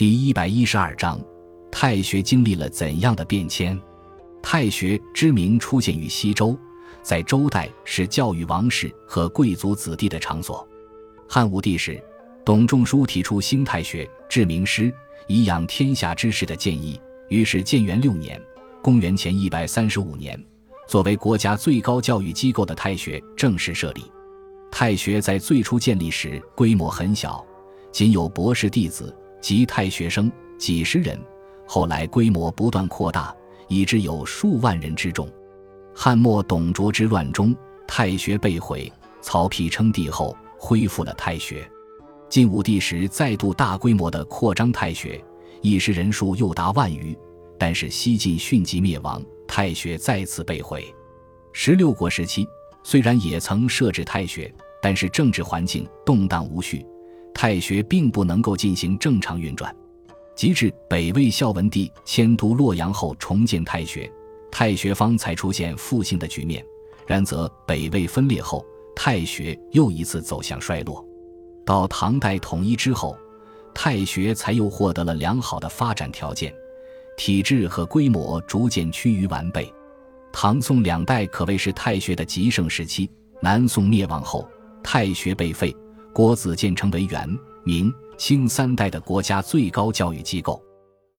[0.00, 1.20] 第一百一十二章，
[1.70, 3.78] 太学经历了怎样的变迁？
[4.42, 6.58] 太学之名出现于西周，
[7.02, 10.66] 在周代是教育王室和贵族子弟的场所。
[11.28, 12.02] 汉武帝时，
[12.46, 14.90] 董仲舒提出兴太学，治名师，
[15.26, 16.98] 以养天下之士的建议。
[17.28, 18.40] 于是建元六年
[18.82, 20.42] （公元前一百三十五年），
[20.88, 24.10] 作为国家最高教育机构的太学正式设立。
[24.72, 27.44] 太学在最初建立时规模很小，
[27.92, 29.14] 仅有博士弟子。
[29.40, 31.18] 及太学生几十人，
[31.66, 33.34] 后来规模不断扩大，
[33.68, 35.28] 以致有数万人之众。
[35.94, 37.54] 汉末董卓之乱中，
[37.86, 38.90] 太学被毁，
[39.20, 41.68] 曹丕称帝后恢复了太学。
[42.28, 45.22] 晋武帝时再度大规模的扩张太学，
[45.62, 47.16] 一时人数又达万余，
[47.58, 50.94] 但是西晋迅即灭亡，太学再次被毁。
[51.52, 52.46] 十六国时期
[52.84, 56.86] 虽然也曾设置太学，但是政治环境动荡无序。
[57.42, 59.74] 太学并不能够进行正常运转，
[60.36, 64.12] 及至北魏孝文帝迁都洛阳后重建太学，
[64.52, 66.62] 太学方才出现复兴的局面。
[67.06, 68.62] 然则北魏分裂后，
[68.94, 71.02] 太学又一次走向衰落。
[71.64, 73.16] 到唐代统一之后，
[73.72, 76.52] 太学才又获得了良好的发展条件，
[77.16, 79.72] 体制和规模逐渐趋于完备。
[80.30, 83.10] 唐宋两代可谓是太学的极盛时期。
[83.40, 84.46] 南宋灭亡后，
[84.82, 85.74] 太学被废。
[86.12, 90.62] 郭子建成为元、明、清三代的国家最高教育机构。